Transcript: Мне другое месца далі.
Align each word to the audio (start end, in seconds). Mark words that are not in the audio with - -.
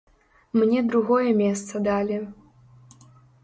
Мне 0.59 0.79
другое 0.93 1.29
месца 1.43 1.85
далі. 1.91 2.17